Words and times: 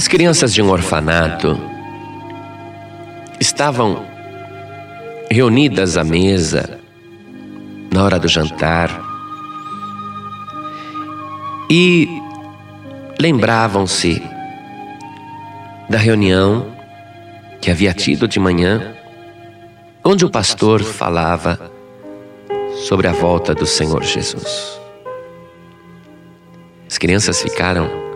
As 0.00 0.08
crianças 0.08 0.54
de 0.54 0.62
um 0.62 0.70
orfanato 0.70 1.60
estavam 3.38 4.02
reunidas 5.30 5.98
à 5.98 6.02
mesa 6.02 6.80
na 7.92 8.04
hora 8.04 8.18
do 8.18 8.26
jantar 8.26 8.98
e 11.70 12.08
lembravam-se 13.20 14.22
da 15.90 15.98
reunião 15.98 16.74
que 17.60 17.70
havia 17.70 17.92
tido 17.92 18.26
de 18.26 18.40
manhã, 18.40 18.94
onde 20.02 20.24
o 20.24 20.30
pastor 20.30 20.82
falava 20.82 21.70
sobre 22.86 23.06
a 23.06 23.12
volta 23.12 23.54
do 23.54 23.66
Senhor 23.66 24.02
Jesus. 24.02 24.80
As 26.88 26.96
crianças 26.96 27.42
ficaram 27.42 28.09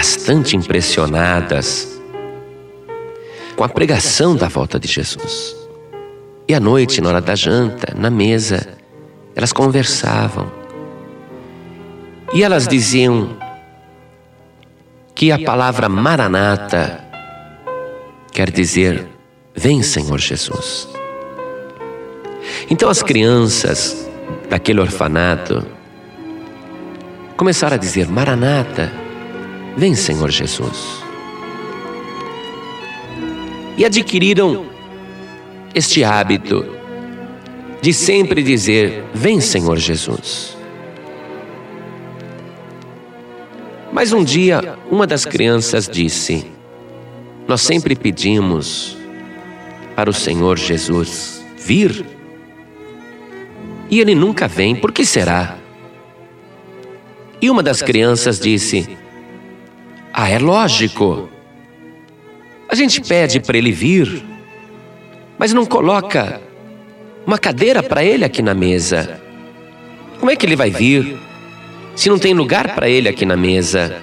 bastante 0.00 0.56
impressionadas 0.56 2.00
com 3.54 3.62
a 3.62 3.68
pregação 3.68 4.34
da 4.34 4.48
volta 4.48 4.80
de 4.80 4.88
Jesus. 4.88 5.54
E 6.48 6.54
à 6.54 6.58
noite, 6.58 7.02
na 7.02 7.10
hora 7.10 7.20
da 7.20 7.34
janta, 7.34 7.94
na 7.94 8.08
mesa, 8.08 8.78
elas 9.36 9.52
conversavam. 9.52 10.50
E 12.32 12.42
elas 12.42 12.66
diziam 12.66 13.36
que 15.14 15.30
a 15.30 15.38
palavra 15.38 15.86
Maranata 15.86 17.04
quer 18.32 18.50
dizer: 18.50 19.06
Vem, 19.54 19.82
Senhor 19.82 20.18
Jesus. 20.18 20.88
Então 22.70 22.88
as 22.88 23.02
crianças 23.02 24.08
daquele 24.48 24.80
orfanato 24.80 25.62
começaram 27.36 27.74
a 27.74 27.78
dizer: 27.78 28.08
Maranata, 28.08 28.99
vem, 29.76 29.94
Senhor 29.94 30.30
Jesus. 30.30 31.02
E 33.76 33.84
adquiriram 33.84 34.66
este 35.74 36.04
hábito 36.04 36.64
de 37.80 37.92
sempre 37.92 38.42
dizer: 38.42 39.04
Vem, 39.14 39.40
Senhor 39.40 39.78
Jesus. 39.78 40.56
Mas 43.92 44.12
um 44.12 44.22
dia, 44.22 44.78
uma 44.90 45.06
das 45.06 45.24
crianças 45.24 45.88
disse: 45.88 46.46
Nós 47.48 47.60
sempre 47.62 47.94
pedimos 47.94 48.96
para 49.96 50.10
o 50.10 50.14
Senhor 50.14 50.58
Jesus 50.58 51.44
vir 51.56 52.04
e 53.90 53.98
ele 53.98 54.14
nunca 54.14 54.46
vem, 54.46 54.76
por 54.76 54.92
que 54.92 55.04
será? 55.04 55.58
E 57.42 57.50
uma 57.50 57.62
das 57.62 57.82
crianças 57.82 58.38
disse: 58.38 58.88
Ah, 60.12 60.28
é 60.28 60.38
lógico. 60.38 61.28
A 62.68 62.74
gente 62.74 63.00
pede 63.00 63.40
para 63.40 63.58
ele 63.58 63.72
vir, 63.72 64.22
mas 65.38 65.52
não 65.52 65.64
coloca 65.64 66.40
uma 67.26 67.38
cadeira 67.38 67.82
para 67.82 68.04
ele 68.04 68.24
aqui 68.24 68.42
na 68.42 68.54
mesa. 68.54 69.20
Como 70.18 70.30
é 70.30 70.36
que 70.36 70.44
ele 70.46 70.56
vai 70.56 70.70
vir 70.70 71.18
se 71.94 72.08
não 72.08 72.18
tem 72.18 72.34
lugar 72.34 72.74
para 72.74 72.88
ele 72.88 73.08
aqui 73.08 73.24
na 73.24 73.36
mesa? 73.36 74.02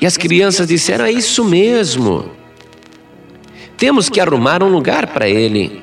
E 0.00 0.06
as 0.06 0.16
crianças 0.16 0.66
disseram: 0.66 1.04
É 1.04 1.12
isso 1.12 1.44
mesmo. 1.44 2.30
Temos 3.76 4.08
que 4.08 4.20
arrumar 4.20 4.62
um 4.62 4.68
lugar 4.68 5.06
para 5.06 5.28
ele. 5.28 5.82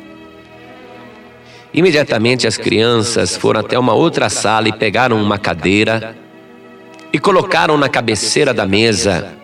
Imediatamente 1.73 2.47
as 2.47 2.57
crianças 2.57 3.35
foram 3.35 3.59
até 3.59 3.77
uma 3.77 3.93
outra 3.93 4.29
sala 4.29 4.67
e 4.67 4.73
pegaram 4.73 5.21
uma 5.21 5.37
cadeira 5.37 6.15
e 7.15 7.17
colocaram 7.17 7.77
na 7.77 7.87
cabeceira 7.87 8.53
da 8.53 8.65
mesa. 8.65 9.37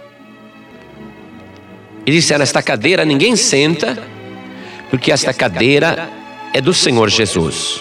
E 2.05 2.11
disseram: 2.11 2.43
Esta 2.43 2.61
cadeira 2.61 3.05
ninguém 3.05 3.33
senta, 3.37 3.97
porque 4.89 5.09
esta 5.09 5.33
cadeira 5.33 6.09
é 6.53 6.59
do 6.59 6.73
Senhor 6.73 7.09
Jesus. 7.09 7.79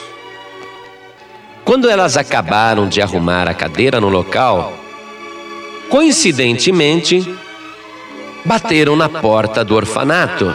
Quando 1.65 1.91
elas 1.91 2.17
acabaram 2.17 2.89
de 2.89 3.03
arrumar 3.03 3.49
a 3.49 3.55
cadeira 3.55 4.01
no 4.01 4.09
local, 4.09 4.73
coincidentemente, 5.89 7.29
bateram 8.45 8.95
na 8.95 9.09
porta 9.09 9.65
do 9.65 9.75
orfanato. 9.75 10.55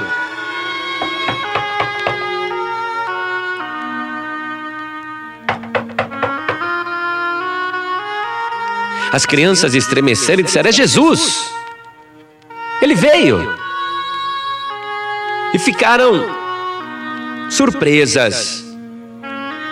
As 9.15 9.25
crianças 9.25 9.73
estremeceram 9.73 10.41
e 10.41 10.43
disseram: 10.43 10.67
É 10.67 10.73
Jesus! 10.73 11.49
Ele 12.81 12.93
veio! 12.95 13.57
E 15.53 15.57
ficaram 15.57 16.25
surpresas. 17.49 18.61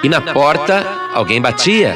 E 0.01 0.07
na 0.07 0.21
porta 0.21 0.85
alguém 1.13 1.41
batia. 1.41 1.93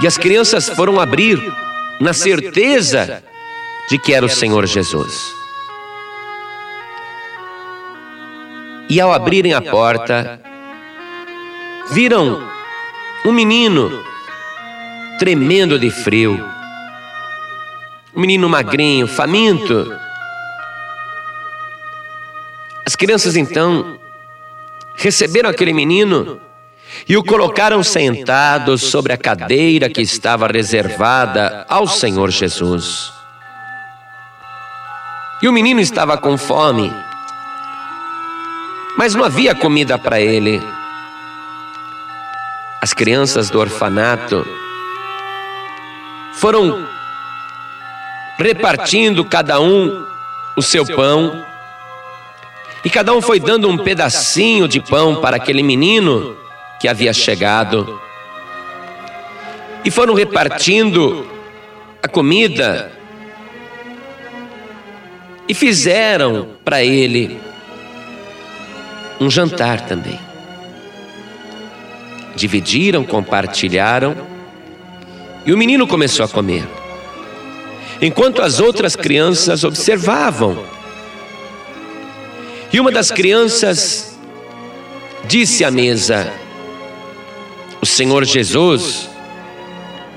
E 0.00 0.06
as 0.06 0.16
crianças 0.16 0.68
foram 0.68 1.00
abrir 1.00 1.36
na 2.00 2.12
certeza 2.12 3.24
de 3.88 3.98
que 3.98 4.14
era 4.14 4.24
o 4.24 4.28
Senhor 4.28 4.64
Jesus. 4.64 5.34
E 8.88 9.00
ao 9.00 9.12
abrirem 9.12 9.54
a 9.54 9.60
porta, 9.60 10.40
viram 11.90 12.48
um 13.24 13.32
menino 13.32 14.08
tremendo 15.20 15.78
de 15.78 15.90
frio. 15.90 16.42
Um 18.16 18.22
menino 18.22 18.48
magrinho, 18.48 19.06
faminto. 19.06 19.94
As 22.86 22.96
crianças 22.96 23.36
então 23.36 23.98
receberam 24.96 25.50
aquele 25.50 25.74
menino 25.74 26.40
e 27.06 27.18
o 27.18 27.22
colocaram 27.22 27.82
sentado 27.82 28.78
sobre 28.78 29.12
a 29.12 29.18
cadeira 29.18 29.90
que 29.90 30.00
estava 30.00 30.46
reservada 30.46 31.66
ao 31.68 31.86
Senhor 31.86 32.30
Jesus. 32.30 33.12
E 35.42 35.48
o 35.48 35.52
menino 35.52 35.80
estava 35.80 36.16
com 36.16 36.38
fome, 36.38 36.90
mas 38.96 39.14
não 39.14 39.24
havia 39.24 39.54
comida 39.54 39.98
para 39.98 40.18
ele. 40.18 40.62
As 42.80 42.94
crianças 42.94 43.50
do 43.50 43.60
orfanato 43.60 44.59
foram 46.40 46.86
repartindo 48.38 49.22
cada 49.26 49.60
um 49.60 50.06
o 50.56 50.62
seu 50.62 50.86
pão, 50.86 51.44
e 52.82 52.88
cada 52.88 53.12
um 53.12 53.20
foi 53.20 53.38
dando 53.38 53.68
um 53.68 53.76
pedacinho 53.76 54.66
de 54.66 54.80
pão 54.80 55.20
para 55.20 55.36
aquele 55.36 55.62
menino 55.62 56.34
que 56.80 56.88
havia 56.88 57.12
chegado. 57.12 58.00
E 59.84 59.90
foram 59.90 60.14
repartindo 60.14 61.28
a 62.02 62.08
comida 62.08 62.90
e 65.46 65.52
fizeram 65.52 66.48
para 66.64 66.82
ele 66.82 67.38
um 69.20 69.30
jantar 69.30 69.82
também. 69.82 70.18
Dividiram, 72.34 73.04
compartilharam 73.04 74.29
e 75.44 75.52
o 75.52 75.58
menino 75.58 75.86
começou 75.86 76.24
a 76.24 76.28
comer. 76.28 76.66
Enquanto 78.00 78.42
as 78.42 78.60
outras 78.60 78.96
crianças 78.96 79.64
observavam. 79.64 80.64
E 82.72 82.80
uma 82.80 82.90
das 82.90 83.10
crianças 83.10 84.18
disse 85.26 85.64
à 85.64 85.70
mesa: 85.70 86.32
O 87.80 87.86
Senhor 87.86 88.24
Jesus, 88.24 89.10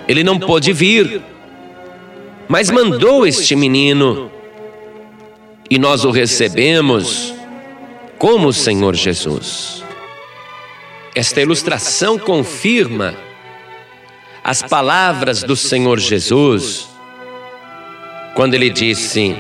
ele 0.08 0.24
não 0.24 0.40
pôde 0.40 0.72
vir, 0.72 1.22
mas 2.48 2.70
mandou 2.70 3.26
este 3.26 3.56
menino 3.56 4.32
e 5.70 5.80
nós 5.80 6.06
o 6.06 6.12
recebemos 6.12 7.34
como 8.18 8.50
o 8.50 8.54
Senhor 8.54 8.96
Jesus. 8.96 9.84
Esta 11.16 11.42
ilustração 11.42 12.18
confirma 12.18 13.16
as 14.44 14.62
palavras 14.62 15.42
do 15.42 15.56
Senhor 15.56 15.98
Jesus, 16.00 16.90
quando 18.36 18.56
ele 18.56 18.70
disse: 18.70 19.38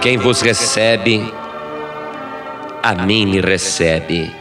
Quem 0.00 0.18
vos 0.18 0.40
recebe, 0.40 1.32
a 2.82 2.94
mim 2.94 3.24
me 3.26 3.40
recebe. 3.40 4.34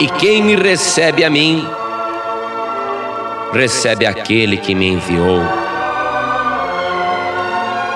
E 0.00 0.08
quem 0.08 0.42
me 0.42 0.56
recebe 0.56 1.24
a 1.24 1.30
mim, 1.30 1.66
recebe 3.52 4.06
aquele 4.06 4.56
que 4.56 4.74
me 4.74 4.88
enviou. 4.88 5.40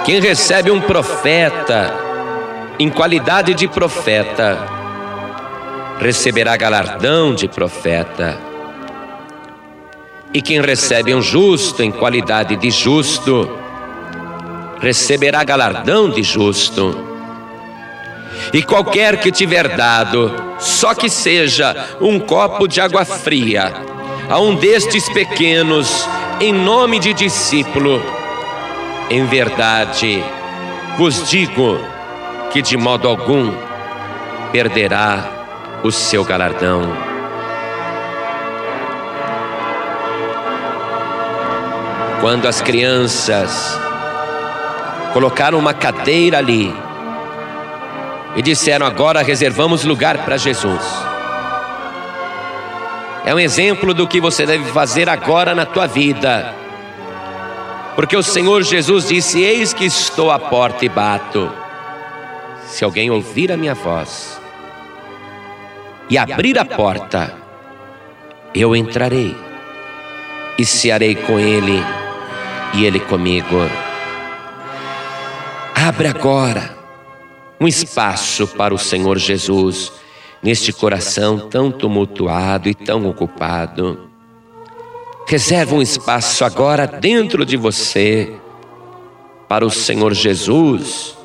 Quem 0.04 0.20
recebe 0.20 0.70
um 0.70 0.80
profeta, 0.80 1.92
em 2.78 2.88
qualidade 2.88 3.52
de 3.52 3.68
profeta, 3.68 4.79
receberá 6.00 6.56
galardão 6.56 7.34
de 7.34 7.46
profeta. 7.46 8.38
E 10.32 10.40
quem 10.40 10.60
recebe 10.60 11.14
um 11.14 11.20
justo 11.20 11.82
em 11.82 11.90
qualidade 11.90 12.56
de 12.56 12.70
justo, 12.70 13.48
receberá 14.80 15.44
galardão 15.44 16.08
de 16.08 16.22
justo. 16.22 17.06
E 18.52 18.62
qualquer 18.62 19.20
que 19.20 19.30
tiver 19.30 19.76
dado, 19.76 20.32
só 20.58 20.94
que 20.94 21.10
seja 21.10 21.76
um 22.00 22.18
copo 22.18 22.66
de 22.66 22.80
água 22.80 23.04
fria, 23.04 23.70
a 24.28 24.38
um 24.40 24.54
destes 24.54 25.08
pequenos, 25.10 26.08
em 26.40 26.52
nome 26.52 26.98
de 26.98 27.12
discípulo, 27.12 28.02
em 29.10 29.26
verdade, 29.26 30.24
vos 30.96 31.28
digo 31.28 31.78
que 32.50 32.62
de 32.62 32.76
modo 32.76 33.06
algum 33.06 33.52
perderá 34.52 35.39
o 35.82 35.90
seu 35.90 36.24
galardão. 36.24 36.82
Quando 42.20 42.46
as 42.46 42.60
crianças 42.60 43.78
colocaram 45.12 45.58
uma 45.58 45.72
cadeira 45.72 46.38
ali 46.38 46.74
e 48.36 48.42
disseram: 48.42 48.86
Agora 48.86 49.22
reservamos 49.22 49.84
lugar 49.84 50.18
para 50.18 50.36
Jesus. 50.36 50.84
É 53.24 53.34
um 53.34 53.38
exemplo 53.38 53.94
do 53.94 54.06
que 54.06 54.20
você 54.20 54.44
deve 54.44 54.64
fazer 54.72 55.08
agora 55.08 55.54
na 55.54 55.64
tua 55.64 55.86
vida. 55.86 56.54
Porque 57.96 58.16
o 58.16 58.22
Senhor 58.22 58.62
Jesus 58.62 59.08
disse: 59.08 59.40
Eis 59.40 59.72
que 59.72 59.86
estou 59.86 60.30
à 60.30 60.38
porta 60.38 60.84
e 60.84 60.88
bato. 60.88 61.50
Se 62.66 62.84
alguém 62.84 63.10
ouvir 63.10 63.50
a 63.50 63.56
minha 63.56 63.74
voz 63.74 64.39
e 66.10 66.18
abrir 66.18 66.58
a 66.58 66.64
porta, 66.64 67.32
eu 68.52 68.74
entrarei 68.74 69.36
e 70.58 70.64
cearei 70.64 71.14
com 71.14 71.38
ele 71.38 71.80
e 72.74 72.84
ele 72.84 72.98
comigo. 72.98 73.56
Abre 75.74 76.08
agora 76.08 76.76
um 77.60 77.68
espaço 77.68 78.46
para 78.48 78.74
o 78.74 78.78
Senhor 78.78 79.18
Jesus 79.18 79.92
neste 80.42 80.72
coração 80.72 81.48
tão 81.48 81.70
tumultuado 81.70 82.68
e 82.68 82.74
tão 82.74 83.06
ocupado. 83.06 84.10
Reserva 85.28 85.76
um 85.76 85.82
espaço 85.82 86.44
agora 86.44 86.86
dentro 86.86 87.44
de 87.46 87.56
você 87.56 88.34
para 89.48 89.64
o 89.64 89.70
Senhor 89.70 90.12
Jesus 90.12 91.16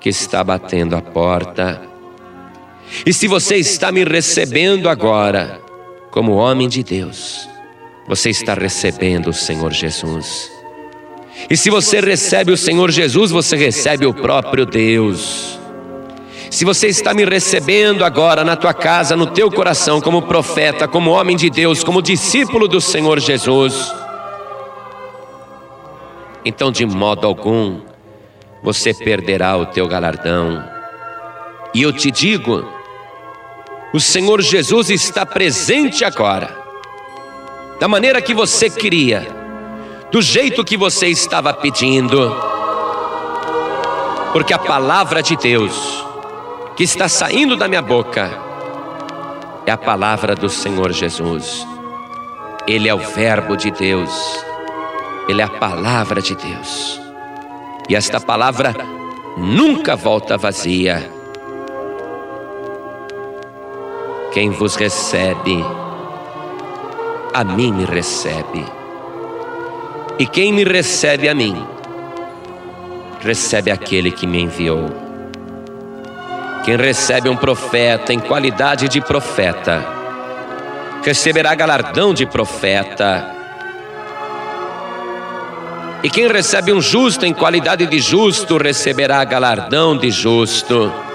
que 0.00 0.08
está 0.08 0.42
batendo 0.42 0.96
a 0.96 1.02
porta. 1.02 1.89
E 3.04 3.12
se 3.12 3.26
você 3.28 3.56
está 3.56 3.90
me 3.90 4.04
recebendo 4.04 4.88
agora 4.88 5.60
como 6.10 6.34
homem 6.34 6.68
de 6.68 6.82
Deus, 6.82 7.48
você 8.06 8.30
está 8.30 8.54
recebendo 8.54 9.28
o 9.28 9.32
Senhor 9.32 9.72
Jesus. 9.72 10.50
E 11.48 11.56
se 11.56 11.70
você 11.70 12.00
recebe 12.00 12.52
o 12.52 12.56
Senhor 12.56 12.90
Jesus, 12.90 13.30
você 13.30 13.56
recebe 13.56 14.06
o 14.06 14.12
próprio 14.12 14.66
Deus. 14.66 15.58
Se 16.50 16.64
você 16.64 16.88
está 16.88 17.14
me 17.14 17.24
recebendo 17.24 18.04
agora 18.04 18.42
na 18.42 18.56
tua 18.56 18.74
casa, 18.74 19.16
no 19.16 19.26
teu 19.26 19.50
coração, 19.50 20.00
como 20.00 20.22
profeta, 20.22 20.88
como 20.88 21.12
homem 21.12 21.36
de 21.36 21.48
Deus, 21.48 21.84
como 21.84 22.02
discípulo 22.02 22.66
do 22.66 22.80
Senhor 22.80 23.20
Jesus, 23.20 23.94
então 26.44 26.72
de 26.72 26.84
modo 26.84 27.26
algum 27.26 27.80
você 28.62 28.92
perderá 28.92 29.56
o 29.56 29.66
teu 29.66 29.86
galardão. 29.86 30.62
E 31.72 31.82
eu 31.82 31.92
te 31.92 32.10
digo, 32.10 32.66
o 33.92 33.98
Senhor 33.98 34.40
Jesus 34.40 34.88
está 34.90 35.26
presente 35.26 36.04
agora, 36.04 36.56
da 37.80 37.88
maneira 37.88 38.22
que 38.22 38.32
você 38.32 38.70
queria 38.70 39.40
do 40.10 40.20
jeito 40.20 40.64
que 40.64 40.76
você 40.76 41.06
estava 41.06 41.52
pedindo, 41.52 42.34
porque 44.32 44.52
a 44.52 44.58
palavra 44.58 45.22
de 45.22 45.36
Deus 45.36 46.04
que 46.76 46.84
está 46.84 47.08
saindo 47.08 47.56
da 47.56 47.68
minha 47.68 47.82
boca 47.82 48.30
é 49.66 49.70
a 49.70 49.76
palavra 49.76 50.34
do 50.34 50.48
Senhor 50.48 50.92
Jesus. 50.92 51.66
Ele 52.66 52.88
é 52.88 52.94
o 52.94 52.98
Verbo 52.98 53.56
de 53.56 53.70
Deus, 53.70 54.44
Ele 55.28 55.40
é 55.40 55.44
a 55.44 55.48
palavra 55.48 56.20
de 56.20 56.34
Deus, 56.34 57.00
e 57.88 57.96
esta 57.96 58.20
palavra 58.20 58.74
nunca 59.36 59.96
volta 59.96 60.36
vazia. 60.36 61.19
Quem 64.32 64.50
vos 64.50 64.76
recebe, 64.76 65.64
a 67.34 67.42
mim 67.42 67.72
me 67.72 67.84
recebe. 67.84 68.64
E 70.20 70.24
quem 70.24 70.52
me 70.52 70.62
recebe 70.62 71.28
a 71.28 71.34
mim, 71.34 71.66
recebe 73.20 73.72
aquele 73.72 74.12
que 74.12 74.28
me 74.28 74.40
enviou. 74.40 74.88
Quem 76.64 76.76
recebe 76.76 77.28
um 77.28 77.36
profeta 77.36 78.12
em 78.12 78.20
qualidade 78.20 78.88
de 78.88 79.00
profeta, 79.00 79.84
receberá 81.02 81.52
galardão 81.56 82.14
de 82.14 82.24
profeta. 82.24 83.34
E 86.04 86.08
quem 86.08 86.28
recebe 86.28 86.72
um 86.72 86.80
justo 86.80 87.26
em 87.26 87.34
qualidade 87.34 87.84
de 87.84 87.98
justo, 87.98 88.58
receberá 88.58 89.24
galardão 89.24 89.96
de 89.96 90.08
justo. 90.08 91.09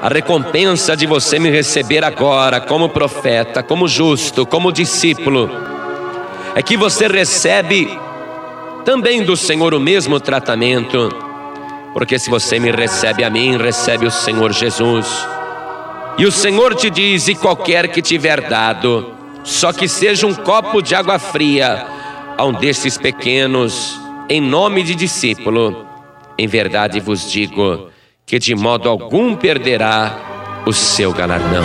A 0.00 0.08
recompensa 0.08 0.96
de 0.96 1.06
você 1.06 1.40
me 1.40 1.50
receber 1.50 2.04
agora, 2.04 2.60
como 2.60 2.88
profeta, 2.88 3.64
como 3.64 3.88
justo, 3.88 4.46
como 4.46 4.70
discípulo, 4.70 5.50
é 6.54 6.62
que 6.62 6.76
você 6.76 7.08
recebe 7.08 7.98
também 8.84 9.24
do 9.24 9.36
Senhor 9.36 9.74
o 9.74 9.80
mesmo 9.80 10.20
tratamento, 10.20 11.08
porque 11.92 12.16
se 12.16 12.30
você 12.30 12.60
me 12.60 12.70
recebe 12.70 13.24
a 13.24 13.30
mim, 13.30 13.56
recebe 13.56 14.06
o 14.06 14.10
Senhor 14.10 14.52
Jesus. 14.52 15.26
E 16.16 16.24
o 16.26 16.30
Senhor 16.30 16.76
te 16.76 16.90
diz: 16.90 17.26
e 17.26 17.34
qualquer 17.34 17.88
que 17.88 18.00
tiver 18.00 18.48
dado, 18.48 19.12
só 19.42 19.72
que 19.72 19.88
seja 19.88 20.28
um 20.28 20.34
copo 20.34 20.80
de 20.80 20.94
água 20.94 21.18
fria 21.18 21.86
a 22.36 22.44
um 22.44 22.52
destes 22.52 22.96
pequenos, 22.96 24.00
em 24.28 24.40
nome 24.40 24.84
de 24.84 24.94
discípulo, 24.94 25.84
em 26.38 26.46
verdade 26.46 27.00
vos 27.00 27.28
digo 27.28 27.90
que 28.28 28.38
de 28.38 28.54
modo 28.54 28.90
algum 28.90 29.34
perderá 29.34 30.62
o 30.66 30.72
seu 30.72 31.12
galardão. 31.14 31.64